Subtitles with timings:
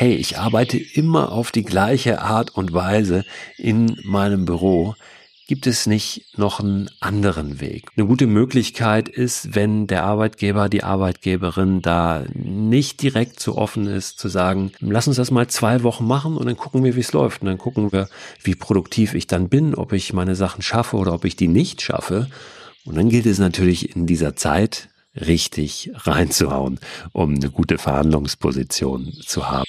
[0.00, 3.24] hey, ich arbeite immer auf die gleiche Art und Weise
[3.56, 4.94] in meinem Büro,
[5.48, 7.88] Gibt es nicht noch einen anderen Weg?
[7.96, 14.18] Eine gute Möglichkeit ist, wenn der Arbeitgeber, die Arbeitgeberin da nicht direkt so offen ist,
[14.18, 17.14] zu sagen, lass uns das mal zwei Wochen machen und dann gucken wir, wie es
[17.14, 17.40] läuft.
[17.40, 18.10] Und dann gucken wir,
[18.42, 21.80] wie produktiv ich dann bin, ob ich meine Sachen schaffe oder ob ich die nicht
[21.80, 22.28] schaffe.
[22.84, 26.78] Und dann gilt es natürlich in dieser Zeit richtig reinzuhauen,
[27.12, 29.64] um eine gute Verhandlungsposition zu haben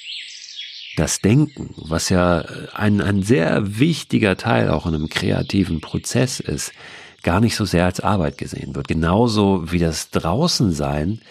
[0.99, 6.71] das Denken, was ja ein, ein sehr wichtiger Teil auch in einem kreativen Prozess ist,
[7.23, 8.87] gar nicht so sehr als Arbeit gesehen wird.
[8.87, 11.21] Genauso wie das Draußensein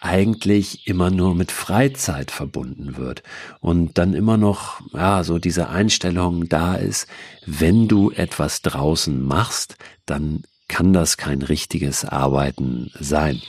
[0.00, 3.22] eigentlich immer nur mit Freizeit verbunden wird
[3.60, 7.08] und dann immer noch ja so diese Einstellung da ist,
[7.46, 13.40] wenn du etwas draußen machst, dann kann das kein richtiges Arbeiten sein.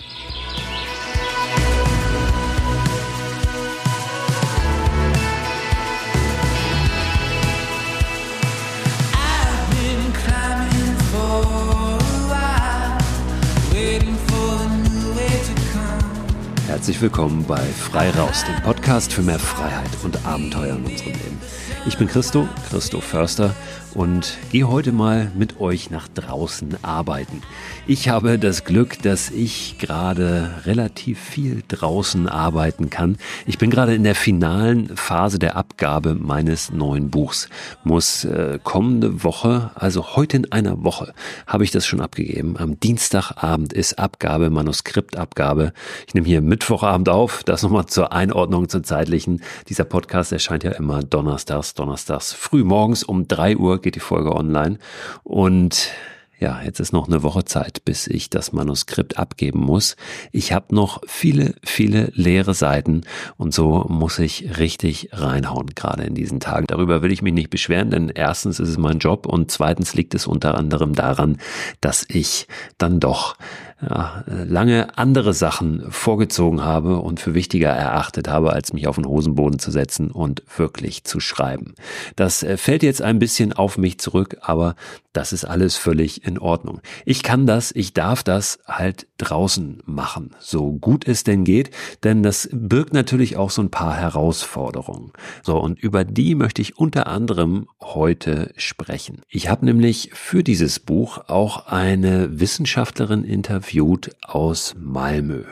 [16.79, 21.37] Herzlich willkommen bei Frei Raus, dem Podcast für mehr Freiheit und Abenteuer in unserem Leben.
[21.85, 23.53] Ich bin Christo, Christo Förster
[23.95, 27.41] und gehe heute mal mit euch nach draußen arbeiten.
[27.87, 33.17] Ich habe das Glück, dass ich gerade relativ viel draußen arbeiten kann.
[33.45, 37.49] Ich bin gerade in der finalen Phase der Abgabe meines neuen Buchs.
[37.83, 41.13] Muss äh, kommende Woche, also heute in einer Woche,
[41.47, 42.57] habe ich das schon abgegeben.
[42.57, 45.73] Am Dienstagabend ist Abgabe, Manuskriptabgabe.
[46.07, 47.43] Ich nehme hier Mittwochabend auf.
[47.43, 49.41] Das nochmal zur Einordnung zur zeitlichen.
[49.67, 54.35] Dieser Podcast erscheint ja immer donnerstags, donnerstags früh morgens um drei Uhr geht die Folge
[54.35, 54.77] online.
[55.23, 55.91] Und
[56.39, 59.97] ja, jetzt ist noch eine Woche Zeit, bis ich das Manuskript abgeben muss.
[60.31, 63.01] Ich habe noch viele, viele leere Seiten
[63.35, 66.67] und so muss ich richtig reinhauen, gerade in diesen Tagen.
[66.67, 70.15] Darüber will ich mich nicht beschweren, denn erstens ist es mein Job und zweitens liegt
[70.15, 71.39] es unter anderem daran,
[71.81, 72.47] dass ich
[72.77, 73.35] dann doch
[73.81, 79.05] ja, lange andere Sachen vorgezogen habe und für wichtiger erachtet habe, als mich auf den
[79.05, 81.75] Hosenboden zu setzen und wirklich zu schreiben.
[82.15, 84.75] Das äh, fällt jetzt ein bisschen auf mich zurück, aber
[85.13, 86.81] das ist alles völlig in Ordnung.
[87.05, 91.71] Ich kann das, ich darf das halt draußen machen, so gut es denn geht,
[92.03, 95.11] denn das birgt natürlich auch so ein paar Herausforderungen.
[95.41, 99.21] So, und über die möchte ich unter anderem heute sprechen.
[99.29, 105.43] Ich habe nämlich für dieses Buch auch eine Wissenschaftlerin interviewt, interviewt aus Malmö.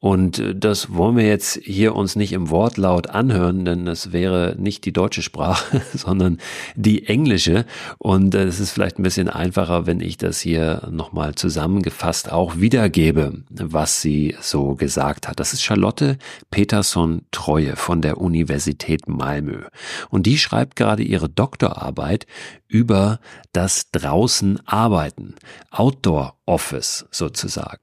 [0.00, 4.56] Und äh, das wollen wir jetzt hier uns nicht im Wortlaut anhören, denn das wäre
[4.58, 6.38] nicht die deutsche Sprache, sondern
[6.76, 7.66] die englische.
[7.98, 12.56] Und äh, es ist vielleicht ein bisschen einfacher, wenn ich das hier nochmal zusammengefasst auch
[12.56, 15.40] wiedergebe, was sie so gesagt hat.
[15.40, 16.16] Das ist Charlotte
[16.50, 19.64] Peterson Treue von der Universität Malmö.
[20.10, 22.26] Und die schreibt gerade ihre Doktorarbeit
[22.66, 23.20] über
[23.52, 25.34] das draußen arbeiten,
[25.70, 27.82] Outdoor Office sozusagen.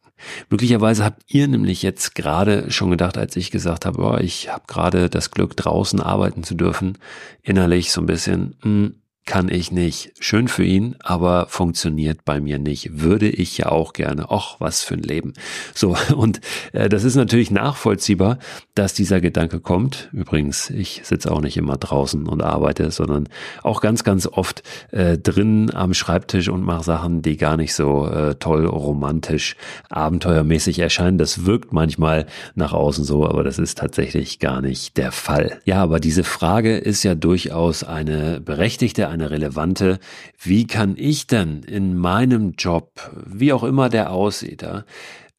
[0.50, 4.64] Möglicherweise habt ihr nämlich jetzt gerade schon gedacht, als ich gesagt habe, oh, ich habe
[4.68, 6.98] gerade das Glück, draußen arbeiten zu dürfen,
[7.44, 10.14] innerlich so ein bisschen, hm, kann ich nicht.
[10.20, 13.02] Schön für ihn, aber funktioniert bei mir nicht.
[13.02, 14.30] Würde ich ja auch gerne.
[14.30, 15.34] Och, was für ein Leben.
[15.74, 16.42] So, und
[16.74, 18.38] äh, das ist natürlich nachvollziehbar,
[18.76, 20.10] dass dieser Gedanke kommt.
[20.14, 23.28] Übrigens, ich sitze auch nicht immer draußen und arbeite, sondern
[23.64, 28.08] auch ganz, ganz oft äh, drin am Schreibtisch und mache Sachen, die gar nicht so
[28.08, 29.56] äh, toll, romantisch,
[29.90, 31.18] abenteuermäßig erscheinen.
[31.18, 35.60] Das wirkt manchmal nach außen so, aber das ist tatsächlich gar nicht der Fall.
[35.66, 40.00] Ja, aber diese Frage ist ja durchaus eine berechtigte, eine relevante.
[40.40, 44.66] Wie kann ich denn in meinem Job, wie auch immer der aussieht,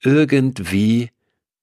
[0.02, 1.10] irgendwie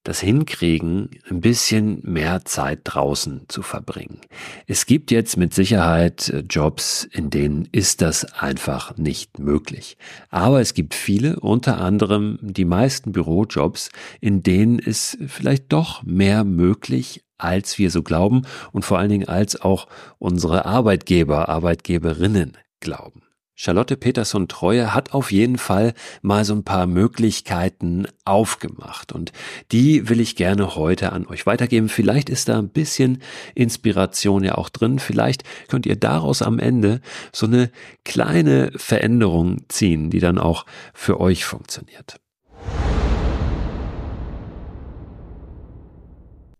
[0.03, 4.19] das hinkriegen, ein bisschen mehr Zeit draußen zu verbringen.
[4.68, 9.97] Es gibt jetzt mit Sicherheit äh, Jobs, in denen ist das einfach nicht möglich.
[10.29, 16.44] Aber es gibt viele, unter anderem die meisten Bürojobs, in denen ist vielleicht doch mehr
[16.44, 19.88] möglich, als wir so glauben und vor allen Dingen als auch
[20.20, 23.24] unsere Arbeitgeber, Arbeitgeberinnen glauben.
[23.56, 25.94] Charlotte Peterson Treue hat auf jeden Fall
[26.24, 29.32] mal so ein paar Möglichkeiten aufgemacht und
[29.72, 31.88] die will ich gerne heute an euch weitergeben.
[31.88, 33.22] Vielleicht ist da ein bisschen
[33.53, 34.97] Inspiration ja auch drin.
[34.97, 37.00] Vielleicht könnt ihr daraus am Ende
[37.32, 37.70] so eine
[38.03, 40.66] kleine Veränderung ziehen, die dann auch
[40.96, 42.22] für euch funktioniert.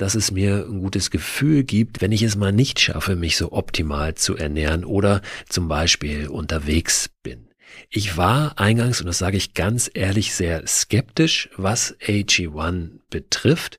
[0.00, 3.52] dass es mir ein gutes Gefühl gibt, wenn ich es mal nicht schaffe, mich so
[3.52, 7.48] optimal zu ernähren oder zum Beispiel unterwegs bin.
[7.90, 13.78] Ich war eingangs, und das sage ich ganz ehrlich, sehr skeptisch, was AG1 betrifft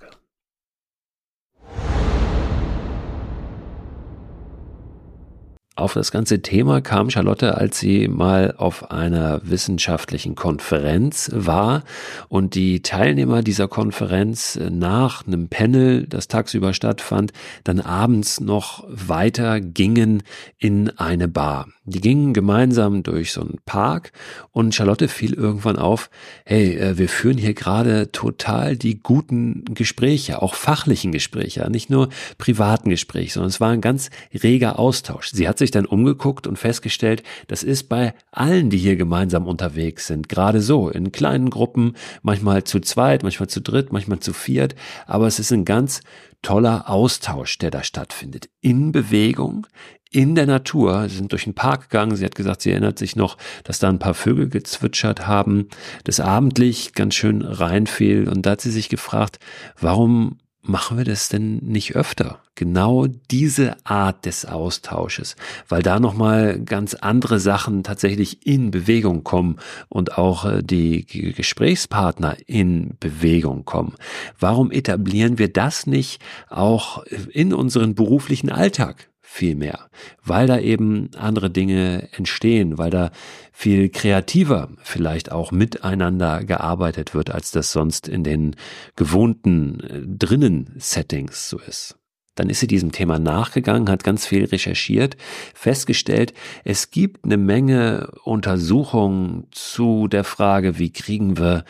[5.77, 11.85] Auf das ganze Thema kam Charlotte, als sie mal auf einer wissenschaftlichen Konferenz war
[12.27, 17.31] und die Teilnehmer dieser Konferenz nach einem Panel, das tagsüber stattfand,
[17.63, 20.23] dann abends noch weiter gingen
[20.57, 21.69] in eine Bar.
[21.85, 24.11] Die gingen gemeinsam durch so einen Park
[24.51, 26.09] und Charlotte fiel irgendwann auf,
[26.45, 32.09] hey, äh, wir führen hier gerade total die guten Gespräche, auch fachlichen Gespräche, nicht nur
[32.37, 35.31] privaten Gespräche, sondern es war ein ganz reger Austausch.
[35.31, 40.07] Sie hat sich dann umgeguckt und festgestellt, das ist bei allen, die hier gemeinsam unterwegs
[40.07, 44.75] sind, gerade so, in kleinen Gruppen, manchmal zu zweit, manchmal zu dritt, manchmal zu viert,
[45.07, 46.01] aber es ist ein ganz
[46.41, 48.49] toller Austausch, der da stattfindet.
[48.61, 49.67] In Bewegung,
[50.11, 51.07] in der Natur.
[51.07, 52.15] Sie sind durch den Park gegangen.
[52.15, 55.69] Sie hat gesagt, sie erinnert sich noch, dass da ein paar Vögel gezwitschert haben,
[56.03, 58.27] das Abendlicht ganz schön reinfiel.
[58.27, 59.39] Und da hat sie sich gefragt,
[59.79, 62.39] warum machen wir das denn nicht öfter?
[62.55, 65.35] Genau diese Art des Austausches,
[65.67, 69.57] weil da nochmal ganz andere Sachen tatsächlich in Bewegung kommen
[69.89, 73.95] und auch äh, die Gesprächspartner in Bewegung kommen.
[74.39, 79.10] Warum etablieren wir das nicht auch in unseren beruflichen Alltag?
[79.31, 79.89] Viel mehr,
[80.21, 83.11] weil da eben andere Dinge entstehen, weil da
[83.53, 88.57] viel kreativer vielleicht auch miteinander gearbeitet wird, als das sonst in den
[88.97, 92.00] gewohnten äh, drinnen Settings so ist.
[92.35, 95.17] Dann ist sie diesem Thema nachgegangen, hat ganz viel recherchiert,
[95.53, 96.33] festgestellt,
[96.63, 101.65] es gibt eine Menge Untersuchungen zu der Frage, wie kriegen wir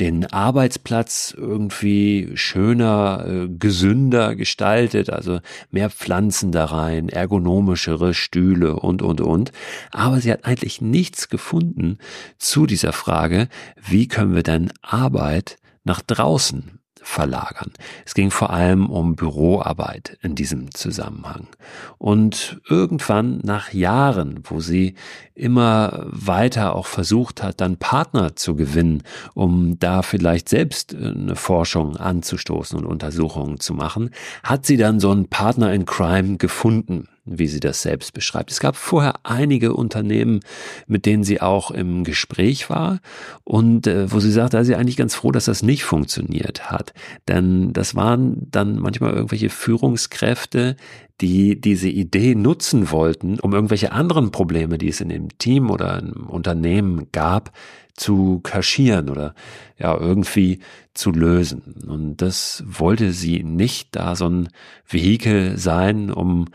[0.00, 5.40] den Arbeitsplatz irgendwie schöner, äh, gesünder gestaltet, also
[5.70, 9.52] mehr Pflanzen da rein, ergonomischere Stühle und, und, und.
[9.92, 11.96] Aber sie hat eigentlich nichts gefunden
[12.36, 13.48] zu dieser Frage,
[13.80, 17.72] wie können wir denn Arbeit nach draußen verlagern.
[18.06, 21.48] Es ging vor allem um Büroarbeit in diesem Zusammenhang.
[21.98, 24.94] Und irgendwann nach Jahren, wo sie
[25.34, 29.02] immer weiter auch versucht hat, dann Partner zu gewinnen,
[29.34, 34.10] um da vielleicht selbst eine Forschung anzustoßen und Untersuchungen zu machen,
[34.42, 38.50] hat sie dann so einen Partner in Crime gefunden wie sie das selbst beschreibt.
[38.50, 40.40] Es gab vorher einige Unternehmen,
[40.86, 43.00] mit denen sie auch im Gespräch war
[43.44, 46.70] und äh, wo sie sagt, da ist sie eigentlich ganz froh, dass das nicht funktioniert
[46.70, 46.92] hat.
[47.28, 50.76] Denn das waren dann manchmal irgendwelche Führungskräfte,
[51.22, 55.98] die diese Idee nutzen wollten, um irgendwelche anderen Probleme, die es in dem Team oder
[55.98, 57.52] im Unternehmen gab,
[57.94, 59.34] zu kaschieren oder
[59.78, 60.60] ja irgendwie
[60.94, 61.62] zu lösen.
[61.86, 64.48] Und das wollte sie nicht, da so ein
[64.86, 66.48] Vehikel sein, um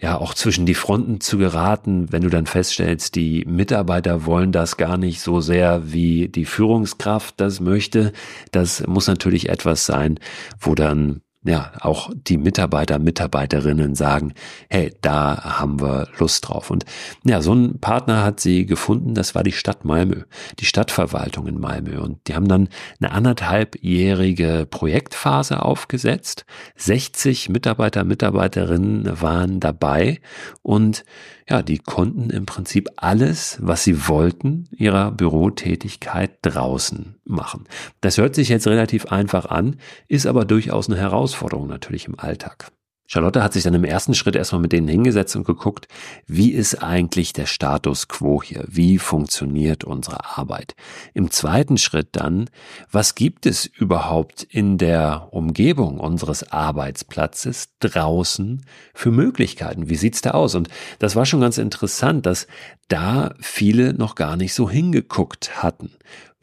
[0.00, 4.76] ja auch zwischen die Fronten zu geraten, wenn du dann feststellst, die Mitarbeiter wollen das
[4.76, 8.12] gar nicht so sehr, wie die Führungskraft das möchte.
[8.52, 10.18] Das muss natürlich etwas sein,
[10.58, 14.32] wo dann ja, auch die Mitarbeiter, Mitarbeiterinnen sagen,
[14.70, 16.70] hey, da haben wir Lust drauf.
[16.70, 16.86] Und
[17.24, 20.22] ja, so ein Partner hat sie gefunden, das war die Stadt Malmö,
[20.58, 22.00] die Stadtverwaltung in Malmö.
[22.00, 26.46] Und die haben dann eine anderthalbjährige Projektphase aufgesetzt.
[26.76, 30.20] 60 Mitarbeiter, Mitarbeiterinnen waren dabei
[30.62, 31.04] und
[31.48, 37.64] ja, die konnten im Prinzip alles, was sie wollten, ihrer Bürotätigkeit draußen machen.
[38.00, 39.76] Das hört sich jetzt relativ einfach an,
[40.08, 42.70] ist aber durchaus eine Herausforderung natürlich im Alltag.
[43.06, 45.88] Charlotte hat sich dann im ersten Schritt erstmal mit denen hingesetzt und geguckt,
[46.26, 48.64] wie ist eigentlich der Status quo hier?
[48.66, 50.74] Wie funktioniert unsere Arbeit?
[51.12, 52.48] Im zweiten Schritt dann,
[52.90, 58.64] was gibt es überhaupt in der Umgebung unseres Arbeitsplatzes draußen
[58.94, 59.90] für Möglichkeiten?
[59.90, 60.54] Wie sieht's da aus?
[60.54, 62.46] Und das war schon ganz interessant, dass
[62.88, 65.92] da viele noch gar nicht so hingeguckt hatten.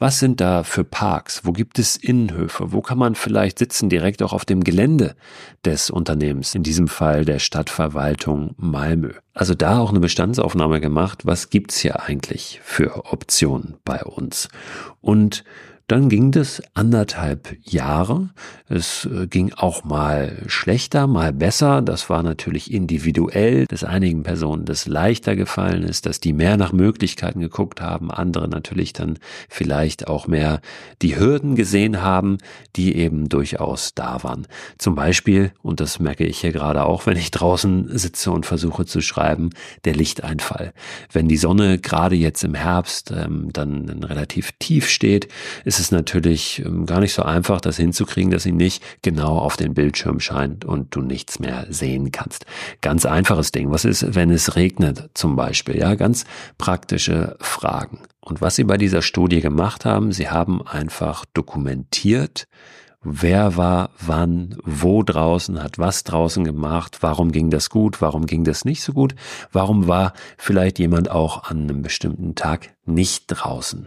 [0.02, 1.42] Was sind da für Parks?
[1.44, 2.72] Wo gibt es Innenhöfe?
[2.72, 5.14] Wo kann man vielleicht sitzen, direkt auch auf dem Gelände
[5.64, 9.12] des Unternehmens, in diesem Fall der Stadtverwaltung Malmö?
[9.32, 14.48] Also da auch eine Bestandsaufnahme gemacht, was gibt's hier eigentlich für Optionen bei uns?
[15.00, 15.44] Und
[15.92, 18.30] dann ging das anderthalb Jahre.
[18.66, 21.82] Es äh, ging auch mal schlechter, mal besser.
[21.82, 26.72] Das war natürlich individuell, dass einigen Personen das leichter gefallen ist, dass die mehr nach
[26.72, 29.18] Möglichkeiten geguckt haben, andere natürlich dann
[29.50, 30.62] vielleicht auch mehr
[31.02, 32.38] die Hürden gesehen haben,
[32.74, 34.46] die eben durchaus da waren.
[34.78, 38.86] Zum Beispiel, und das merke ich hier gerade auch, wenn ich draußen sitze und versuche
[38.86, 39.50] zu schreiben,
[39.84, 40.72] der Lichteinfall.
[41.12, 45.28] Wenn die Sonne gerade jetzt im Herbst ähm, dann relativ tief steht,
[45.66, 49.56] ist es natürlich ähm, gar nicht so einfach, das hinzukriegen, dass sie nicht genau auf
[49.56, 52.46] den Bildschirm scheint und du nichts mehr sehen kannst.
[52.80, 53.70] Ganz einfaches Ding.
[53.70, 55.76] Was ist, wenn es regnet zum Beispiel?
[55.76, 56.24] Ja, ganz
[56.58, 58.00] praktische Fragen.
[58.20, 62.46] Und was sie bei dieser Studie gemacht haben, sie haben einfach dokumentiert,
[63.02, 68.44] wer war wann, wo draußen, hat was draußen gemacht, warum ging das gut, warum ging
[68.44, 69.14] das nicht so gut,
[69.50, 73.86] warum war vielleicht jemand auch an einem bestimmten Tag nicht draußen.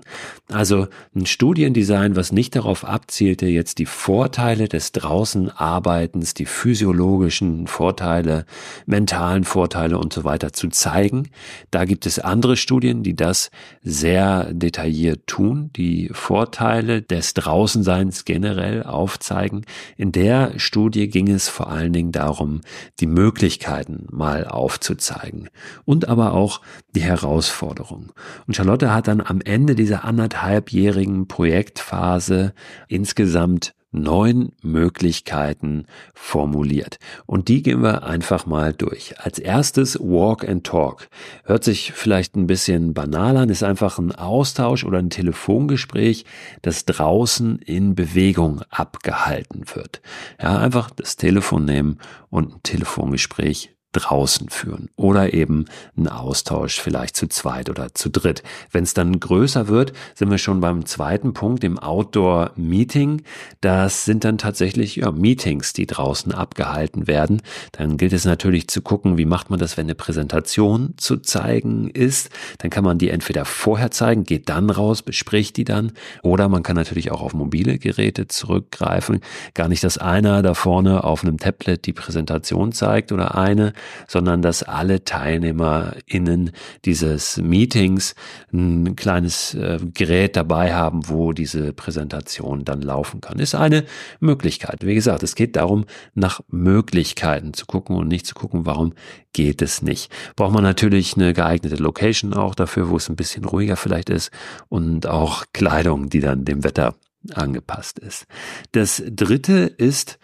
[0.50, 8.46] Also ein Studiendesign, was nicht darauf abzielte, jetzt die Vorteile des Draußenarbeitens, die physiologischen Vorteile,
[8.86, 11.30] mentalen Vorteile und so weiter zu zeigen.
[11.72, 13.52] Da gibt es andere Studien, die das
[13.84, 19.66] sehr detailliert tun, die Vorteile des Draußenseins generell aufzeigen.
[19.98, 22.62] In der Studie ging es vor allen Dingen darum,
[23.02, 25.50] die Möglichkeiten mal aufzuzeigen
[25.84, 26.62] und aber auch
[26.96, 28.12] die Herausforderungen.
[28.48, 32.54] Und Charlotte Charlotte hat dann am Ende dieser anderthalbjährigen Projektphase
[32.88, 37.00] insgesamt neun Möglichkeiten formuliert.
[37.26, 39.20] Und die gehen wir einfach mal durch.
[39.20, 41.08] Als erstes Walk and Talk.
[41.46, 46.26] Hört sich vielleicht ein bisschen banal an, ist einfach ein Austausch oder ein Telefongespräch,
[46.62, 50.02] das draußen in Bewegung abgehalten wird.
[50.42, 51.98] Ja, einfach das Telefon nehmen
[52.30, 55.66] und ein Telefongespräch draußen führen oder eben
[55.98, 58.44] einen Austausch vielleicht zu zweit oder zu dritt.
[58.72, 63.24] Wenn es dann größer wird, sind wir schon beim zweiten Punkt, im Outdoor-Meeting.
[63.62, 67.42] Das sind dann tatsächlich ja, Meetings, die draußen abgehalten werden.
[67.72, 71.90] Dann gilt es natürlich zu gucken, wie macht man das, wenn eine Präsentation zu zeigen
[71.90, 72.30] ist.
[72.60, 76.64] Dann kann man die entweder vorher zeigen, geht dann raus, bespricht die dann, oder man
[76.64, 79.22] kann natürlich auch auf mobile Geräte zurückgreifen.
[79.54, 83.74] Gar nicht, dass einer da vorne auf einem Tablet die Präsentation zeigt oder eine,
[84.08, 86.52] sondern dass alle TeilnehmerInnen
[86.86, 88.16] dieses Meetings
[88.54, 93.40] ein kleines äh, Gerät dabei haben, wo diese Präsentation dann laufen kann.
[93.40, 93.86] Ist eine
[94.20, 94.86] Möglichkeit.
[94.86, 98.94] Wie gesagt, es geht darum, nach Möglichkeiten zu gucken und nicht zu gucken, warum
[99.34, 100.12] geht es nicht.
[100.36, 104.32] Braucht man natürlich eine geeignete Location auch dafür, wo es ein bisschen ruhiger vielleicht ist
[104.70, 106.96] und auch Kleidung, die dann dem Wetter
[107.34, 108.28] angepasst ist.
[108.72, 110.20] Das dritte ist,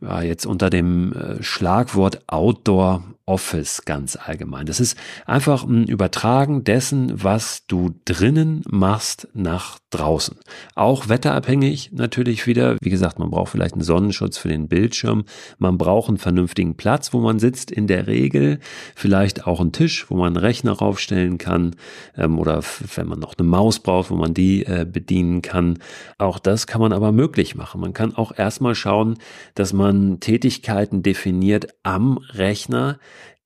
[0.00, 4.64] ja, jetzt unter dem äh, Schlagwort Outdoor Office ganz allgemein.
[4.64, 10.36] Das ist einfach ein Übertragen dessen, was du drinnen machst, nach draußen.
[10.74, 12.76] Auch wetterabhängig natürlich wieder.
[12.80, 15.24] Wie gesagt, man braucht vielleicht einen Sonnenschutz für den Bildschirm.
[15.58, 18.60] Man braucht einen vernünftigen Platz, wo man sitzt, in der Regel.
[18.94, 21.76] Vielleicht auch einen Tisch, wo man einen Rechner raufstellen kann.
[22.16, 22.62] Ähm, oder
[22.96, 25.78] wenn man noch eine Maus braucht, wo man die äh, bedienen kann.
[26.16, 27.80] Auch das kann man aber möglich machen.
[27.80, 29.18] Man kann auch erstmal schauen,
[29.54, 29.87] dass man
[30.20, 32.98] Tätigkeiten definiert am Rechner,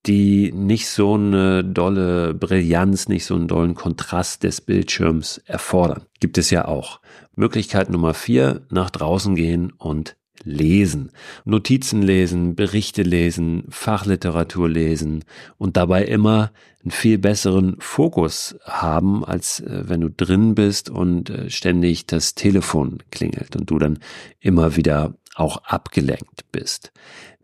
[0.06, 6.06] die nicht so eine dolle Brillanz, nicht so einen dollen Kontrast des Bildschirms erfordern.
[6.20, 7.00] Gibt es ja auch.
[7.36, 11.12] Möglichkeit Nummer vier, nach draußen gehen und lesen.
[11.44, 15.24] Notizen lesen, Berichte lesen, Fachliteratur lesen
[15.56, 21.30] und dabei immer einen viel besseren Fokus haben, als äh, wenn du drin bist und
[21.30, 24.00] äh, ständig das Telefon klingelt und du dann
[24.40, 26.92] immer wieder auch abgelenkt bist.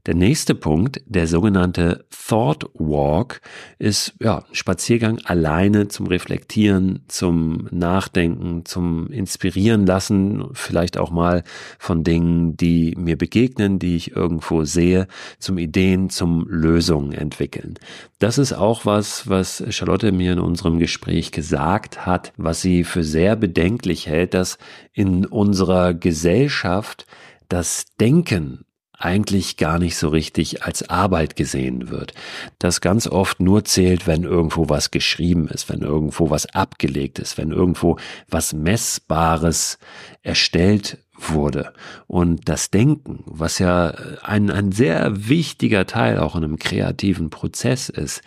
[0.08, 3.42] Der nächste Punkt, der sogenannte Thought Walk,
[3.78, 11.44] ist ja Spaziergang alleine zum Reflektieren, zum Nachdenken, zum Inspirieren lassen, vielleicht auch mal
[11.78, 15.08] von Dingen, die mir begegnen, die ich irgendwo sehe,
[15.40, 17.74] zum Ideen, zum Lösungen entwickeln.
[18.18, 23.04] Das ist auch was, was Charlotte mir in unserem Gespräch gesagt hat, was sie für
[23.04, 24.56] sehr bedenklich hält, dass
[24.94, 27.04] in unserer Gesellschaft
[27.48, 28.64] das Denken
[28.98, 32.14] eigentlich gar nicht so richtig als Arbeit gesehen wird.
[32.58, 37.38] Das ganz oft nur zählt, wenn irgendwo was geschrieben ist, wenn irgendwo was abgelegt ist,
[37.38, 37.96] wenn irgendwo
[38.28, 39.78] was Messbares
[40.22, 41.72] erstellt wurde.
[42.08, 47.88] Und das Denken, was ja ein, ein sehr wichtiger Teil auch in einem kreativen Prozess
[47.88, 48.22] ist,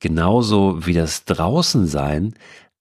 [0.00, 2.34] genauso wie das Draußensein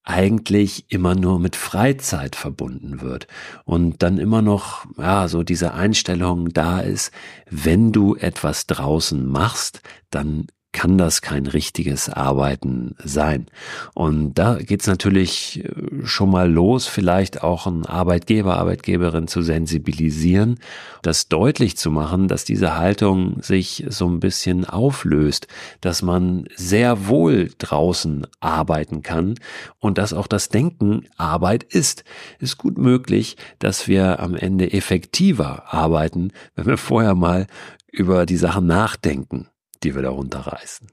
[0.06, 3.28] eigentlich immer nur mit Freizeit verbunden wird.
[3.66, 7.12] Und dann immer noch ja so diese Einstellung da ist,
[7.50, 9.82] wenn du etwas draußen machst,
[10.12, 13.46] dann kann das kein richtiges Arbeiten sein.
[13.94, 20.60] Und da geht's natürlich äh, schon mal los, vielleicht auch einen Arbeitgeber, Arbeitgeberin zu sensibilisieren,
[21.02, 25.48] das deutlich zu machen, dass diese Haltung sich so ein bisschen auflöst,
[25.80, 29.36] dass man sehr wohl draußen arbeiten kann
[29.80, 32.04] und dass auch das Denken Arbeit ist.
[32.40, 37.48] Ist gut möglich, dass wir am Ende effektiver arbeiten, wenn wir vorher mal
[37.94, 39.48] über die Sachen nachdenken
[39.86, 40.88] die wir da runterreißen.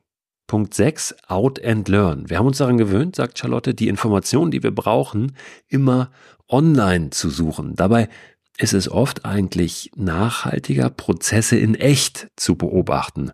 [0.46, 2.28] Punkt 6, out and learn.
[2.28, 5.34] Wir haben uns daran gewöhnt, sagt Charlotte, die Informationen, die wir brauchen,
[5.66, 6.10] immer
[6.46, 7.74] online zu suchen.
[7.74, 8.10] Dabei
[8.58, 13.32] ist es oft eigentlich nachhaltiger, Prozesse in echt zu beobachten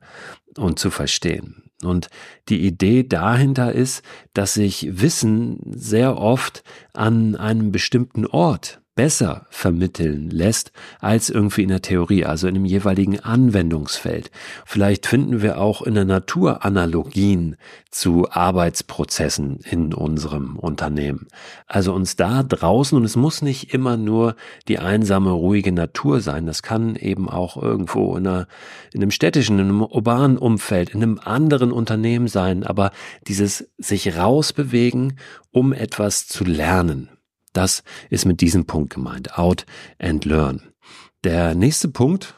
[0.57, 1.65] und zu verstehen.
[1.83, 2.09] Und
[2.49, 10.28] die Idee dahinter ist, dass sich Wissen sehr oft an einem bestimmten Ort besser vermitteln
[10.28, 14.32] lässt als irgendwie in der Theorie, also in dem jeweiligen Anwendungsfeld.
[14.67, 17.54] Vielleicht finden wir auch in der Natur Analogien
[17.93, 21.28] zu Arbeitsprozessen in unserem Unternehmen.
[21.69, 24.34] Also uns da draußen, und es muss nicht immer nur
[24.67, 28.49] die einsame, ruhige Natur sein, das kann eben auch irgendwo in, einer,
[28.93, 32.91] in einem städtischen, in einem urbanen Umfeld, in einem anderen Unternehmen sein, aber
[33.28, 35.21] dieses sich rausbewegen,
[35.52, 37.11] um etwas zu lernen.
[37.58, 39.36] Das ist mit diesem Punkt gemeint.
[39.36, 39.66] Out
[39.99, 40.62] and learn.
[41.25, 42.36] Der nächste Punkt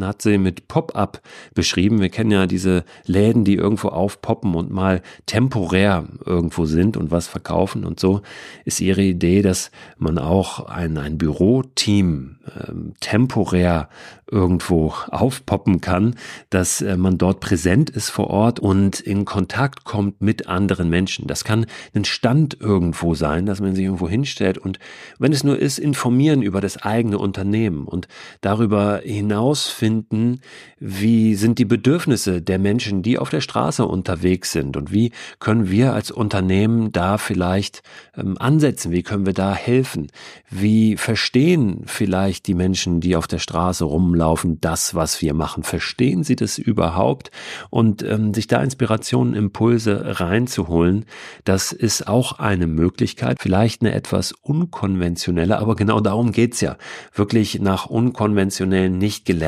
[0.00, 1.20] hat sie mit Pop-up
[1.54, 2.00] beschrieben.
[2.00, 7.28] Wir kennen ja diese Läden, die irgendwo aufpoppen und mal temporär irgendwo sind und was
[7.28, 8.22] verkaufen und so
[8.64, 13.88] ist ihre Idee, dass man auch ein, ein Büroteam ähm, temporär
[14.32, 16.16] irgendwo aufpoppen kann,
[16.48, 21.26] dass äh, man dort präsent ist vor Ort und in Kontakt kommt mit anderen Menschen.
[21.26, 24.78] Das kann ein Stand irgendwo sein, dass man sich irgendwo hinstellt und
[25.18, 28.08] wenn es nur ist, informieren über das eigene Unternehmen und
[28.40, 29.04] darüber
[29.52, 30.40] hinausfinden,
[30.78, 35.70] wie sind die Bedürfnisse der Menschen, die auf der Straße unterwegs sind und wie können
[35.70, 37.82] wir als Unternehmen da vielleicht
[38.16, 40.08] ähm, ansetzen, wie können wir da helfen,
[40.50, 45.62] wie verstehen vielleicht die Menschen, die auf der Straße rumlaufen, das, was wir machen.
[45.62, 47.30] Verstehen Sie das überhaupt?
[47.70, 51.04] Und ähm, sich da Inspirationen, Impulse reinzuholen,
[51.44, 56.76] das ist auch eine Möglichkeit, vielleicht eine etwas unkonventionelle, aber genau darum geht's ja,
[57.14, 59.41] wirklich nach unkonventionellen, nicht gelernten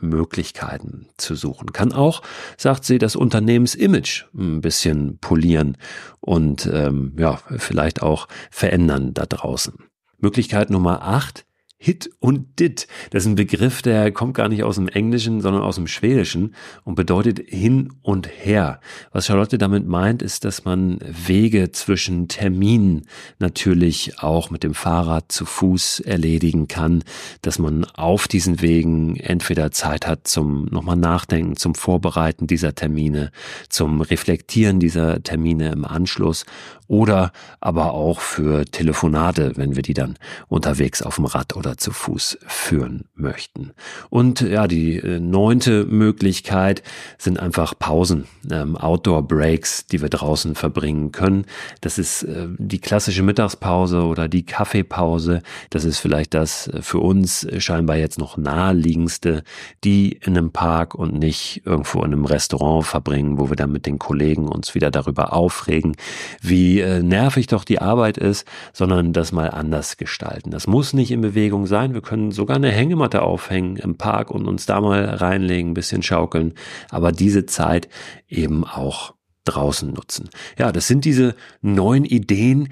[0.00, 1.72] Möglichkeiten zu suchen.
[1.72, 2.22] Kann auch,
[2.56, 5.76] sagt sie, das Unternehmensimage ein bisschen polieren
[6.20, 9.74] und ähm, ja, vielleicht auch verändern da draußen.
[10.18, 11.46] Möglichkeit Nummer acht,
[11.78, 12.86] Hit und Dit.
[13.10, 16.54] Das ist ein Begriff, der kommt gar nicht aus dem Englischen, sondern aus dem Schwedischen
[16.84, 18.80] und bedeutet hin und her.
[19.12, 23.06] Was Charlotte damit meint, ist, dass man Wege zwischen Terminen
[23.38, 27.04] natürlich auch mit dem Fahrrad zu Fuß erledigen kann,
[27.42, 33.30] dass man auf diesen Wegen entweder Zeit hat zum nochmal Nachdenken, zum Vorbereiten dieser Termine,
[33.68, 36.46] zum Reflektieren dieser Termine im Anschluss
[36.88, 40.16] oder aber auch für Telefonate, wenn wir die dann
[40.48, 43.72] unterwegs auf dem Rad oder oder zu Fuß führen möchten.
[44.08, 46.82] Und ja, die äh, neunte Möglichkeit
[47.18, 51.44] sind einfach Pausen, ähm, Outdoor-Breaks, die wir draußen verbringen können.
[51.80, 55.42] Das ist äh, die klassische Mittagspause oder die Kaffeepause.
[55.70, 59.42] Das ist vielleicht das äh, für uns scheinbar jetzt noch naheliegendste,
[59.82, 63.86] die in einem Park und nicht irgendwo in einem Restaurant verbringen, wo wir dann mit
[63.86, 65.96] den Kollegen uns wieder darüber aufregen,
[66.40, 70.52] wie äh, nervig doch die Arbeit ist, sondern das mal anders gestalten.
[70.52, 71.94] Das muss nicht in Bewegung sein.
[71.94, 76.02] Wir können sogar eine Hängematte aufhängen im Park und uns da mal reinlegen, ein bisschen
[76.02, 76.52] schaukeln.
[76.90, 77.88] Aber diese Zeit
[78.28, 79.14] eben auch
[79.46, 80.28] draußen nutzen.
[80.58, 82.68] Ja, das sind diese neuen Ideen,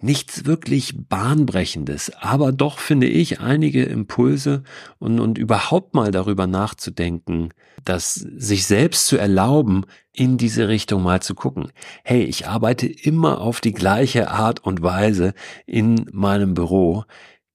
[0.00, 4.62] nichts wirklich bahnbrechendes, aber doch finde ich einige Impulse
[4.98, 7.50] und, und überhaupt mal darüber nachzudenken,
[7.84, 11.72] dass sich selbst zu erlauben, in diese Richtung mal zu gucken.
[12.04, 15.32] Hey, ich arbeite immer auf die gleiche Art und Weise
[15.66, 17.04] in meinem Büro.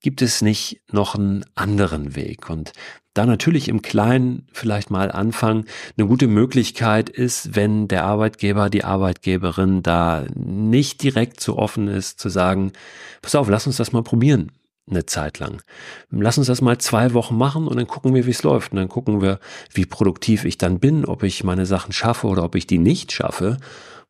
[0.00, 2.48] Gibt es nicht noch einen anderen Weg?
[2.48, 2.72] Und
[3.12, 5.64] da natürlich im Kleinen vielleicht mal anfangen.
[5.98, 12.20] Eine gute Möglichkeit ist, wenn der Arbeitgeber, die Arbeitgeberin da nicht direkt so offen ist,
[12.20, 12.72] zu sagen,
[13.20, 14.52] pass auf, lass uns das mal probieren
[14.90, 15.62] eine Zeit lang.
[16.10, 18.72] Lass uns das mal zwei Wochen machen und dann gucken wir, wie es läuft.
[18.72, 19.38] Und dann gucken wir,
[19.72, 23.12] wie produktiv ich dann bin, ob ich meine Sachen schaffe oder ob ich die nicht
[23.12, 23.58] schaffe.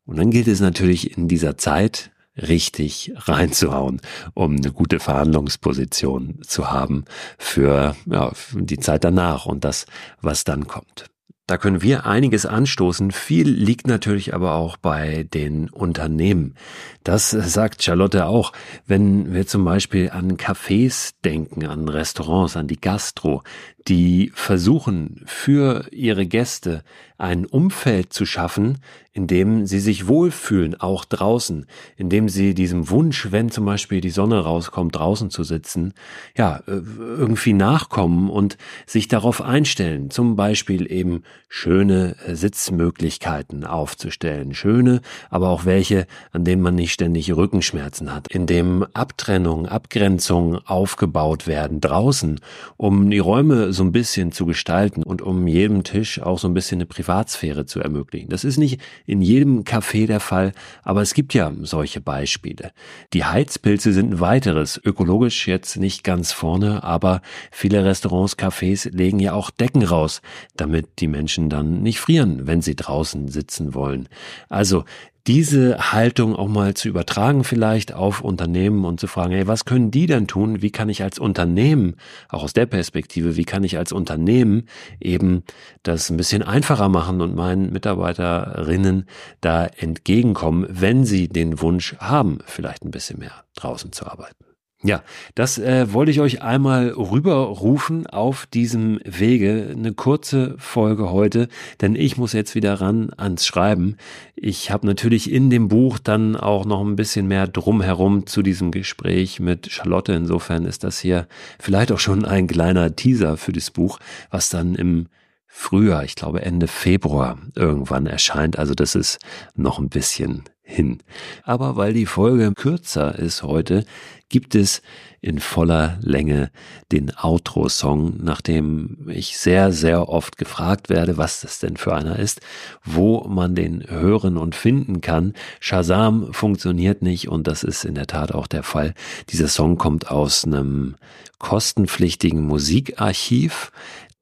[0.05, 4.01] Und dann gilt es natürlich in dieser Zeit, richtig reinzuhauen,
[4.33, 7.05] um eine gute Verhandlungsposition zu haben
[7.37, 9.85] für ja, die Zeit danach und das,
[10.21, 11.11] was dann kommt.
[11.51, 13.11] Da können wir einiges anstoßen.
[13.11, 16.55] Viel liegt natürlich aber auch bei den Unternehmen.
[17.03, 18.53] Das sagt Charlotte auch.
[18.87, 23.43] Wenn wir zum Beispiel an Cafés denken, an Restaurants, an die Gastro,
[23.87, 26.83] die versuchen für ihre Gäste
[27.17, 28.79] ein Umfeld zu schaffen,
[29.13, 31.65] in dem sie sich wohlfühlen, auch draußen,
[31.97, 35.93] in dem sie diesem Wunsch, wenn zum Beispiel die Sonne rauskommt, draußen zu sitzen,
[36.35, 36.81] ja, äh,
[37.17, 45.49] irgendwie nachkommen und sich darauf einstellen, zum Beispiel eben schöne äh, Sitzmöglichkeiten aufzustellen, schöne, aber
[45.49, 51.81] auch welche, an denen man nicht ständig Rückenschmerzen hat, in dem Abtrennung, Abgrenzung aufgebaut werden
[51.81, 52.39] draußen,
[52.77, 56.53] um die Räume so ein bisschen zu gestalten und um jedem Tisch auch so ein
[56.53, 58.29] bisschen eine Privatsphäre zu ermöglichen.
[58.29, 60.51] Das ist nicht in jedem Café der Fall,
[60.83, 62.71] aber es gibt ja solche Beispiele.
[63.13, 69.19] Die Heizpilze sind ein weiteres, ökologisch jetzt nicht ganz vorne, aber viele Restaurants, Cafés legen
[69.19, 70.21] ja auch Decken raus,
[70.55, 74.09] damit die Menschen dann nicht frieren, wenn sie draußen sitzen wollen.
[74.49, 74.85] Also
[75.27, 79.91] diese Haltung auch mal zu übertragen vielleicht auf Unternehmen und zu fragen, hey, was können
[79.91, 80.61] die denn tun?
[80.61, 81.95] Wie kann ich als Unternehmen,
[82.29, 84.67] auch aus der Perspektive, wie kann ich als Unternehmen
[84.99, 85.43] eben
[85.83, 89.05] das ein bisschen einfacher machen und meinen Mitarbeiterinnen
[89.41, 94.50] da entgegenkommen, wenn sie den Wunsch haben, vielleicht ein bisschen mehr draußen zu arbeiten?
[94.83, 95.03] Ja,
[95.35, 99.75] das äh, wollte ich euch einmal rüberrufen auf diesem Wege.
[99.77, 101.49] Eine kurze Folge heute,
[101.81, 103.97] denn ich muss jetzt wieder ran ans Schreiben.
[104.35, 108.71] Ich habe natürlich in dem Buch dann auch noch ein bisschen mehr drumherum zu diesem
[108.71, 110.13] Gespräch mit Charlotte.
[110.13, 111.27] Insofern ist das hier
[111.59, 113.99] vielleicht auch schon ein kleiner Teaser für das Buch,
[114.31, 115.05] was dann im
[115.53, 118.57] Frühjahr, ich glaube Ende Februar irgendwann erscheint.
[118.57, 119.19] Also das ist
[119.53, 121.03] noch ein bisschen hin.
[121.43, 123.85] Aber weil die Folge kürzer ist heute,
[124.29, 124.81] gibt es
[125.19, 126.49] in voller Länge
[126.91, 132.39] den Outro-Song, nachdem ich sehr, sehr oft gefragt werde, was das denn für einer ist,
[132.83, 135.33] wo man den hören und finden kann.
[135.59, 138.93] Shazam funktioniert nicht und das ist in der Tat auch der Fall.
[139.29, 140.95] Dieser Song kommt aus einem
[141.37, 143.71] kostenpflichtigen Musikarchiv.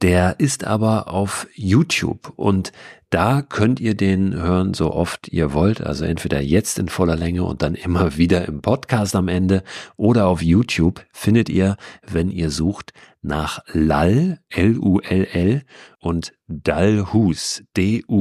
[0.01, 2.71] Der ist aber auf YouTube und
[3.09, 5.81] da könnt ihr den hören, so oft ihr wollt.
[5.81, 9.63] Also entweder jetzt in voller Länge und dann immer wieder im Podcast am Ende
[9.97, 11.75] oder auf YouTube findet ihr,
[12.07, 15.63] wenn ihr sucht, nach Lall, L-U-L-L
[15.99, 18.19] und Dallhus, D-U-L-L-H-U-E-S.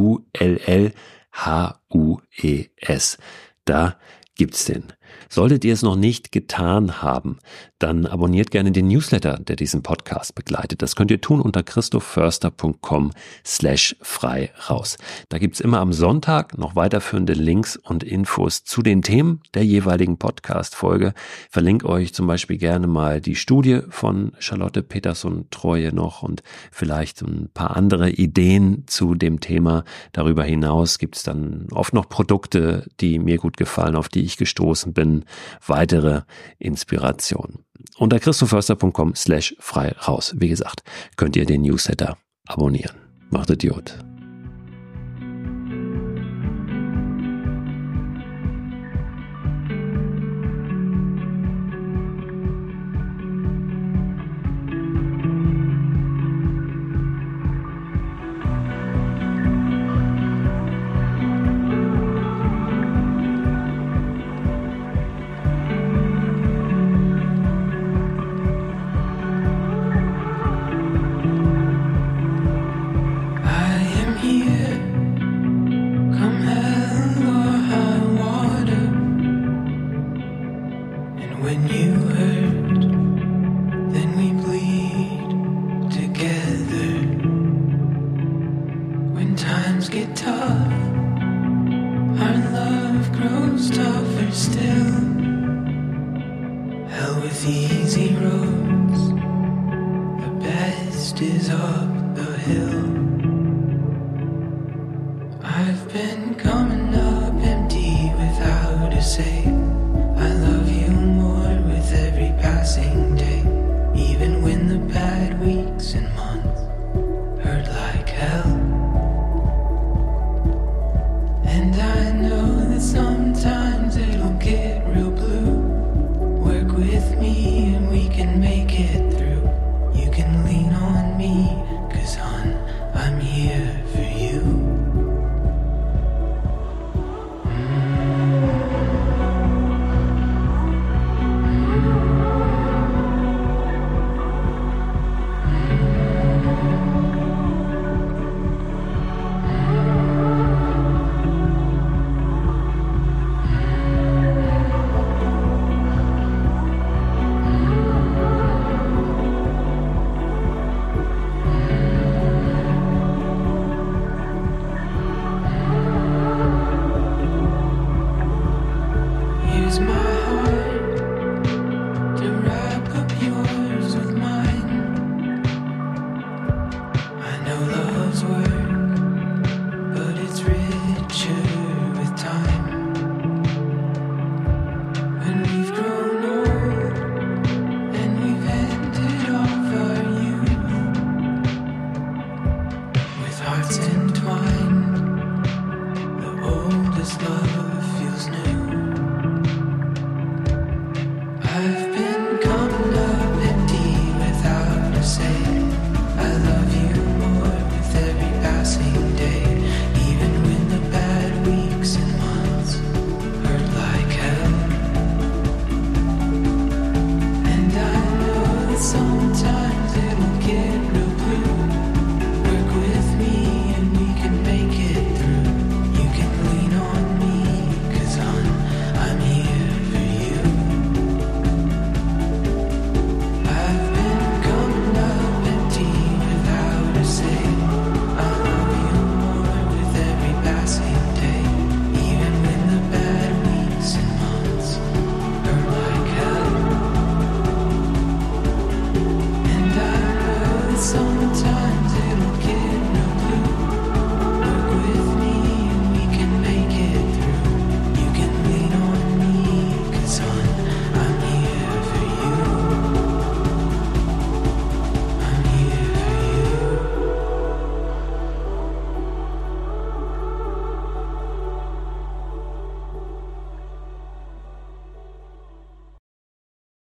[3.65, 3.97] Da
[4.35, 4.85] gibt's den.
[5.29, 7.39] Solltet ihr es noch nicht getan haben,
[7.79, 10.83] dann abonniert gerne den Newsletter, der diesen Podcast begleitet.
[10.83, 13.13] Das könnt ihr tun unter christophförster.com
[13.45, 14.99] slash frei raus.
[15.29, 20.19] Da gibt's immer am Sonntag noch weiterführende Links und Infos zu den Themen der jeweiligen
[20.19, 21.15] Podcast-Folge.
[21.51, 27.49] Verlinke euch zum Beispiel gerne mal die Studie von Charlotte Peterson-Treue noch und vielleicht ein
[27.55, 29.85] paar andere Ideen zu dem Thema.
[30.13, 34.93] Darüber hinaus gibt's dann oft noch Produkte, die mir gut gefallen, auf die ich gestoßen
[34.93, 35.25] bin
[35.67, 36.23] weitere
[36.59, 37.65] Inspiration.
[37.97, 40.35] Unter christoförster.com slash frei raus.
[40.37, 40.83] Wie gesagt,
[41.17, 42.97] könnt ihr den Newsletter abonnieren.
[43.31, 43.99] Macht Idiot.